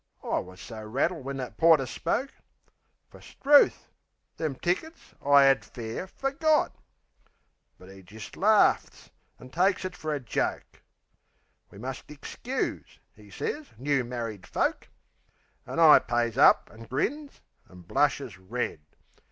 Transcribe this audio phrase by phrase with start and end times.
[0.23, 2.31] I wus so rattled when that porter spoke.
[3.11, 3.87] Fer, 'struth!
[4.37, 6.75] them tickets I 'ad fair forgot!
[7.77, 10.81] But 'e jist laughs, an' takes it fer a joke.
[11.69, 14.87] "We must ixcuse," 'e sez, "new married folk."
[15.67, 18.79] An' I pays up, an' grins, an' blushes red....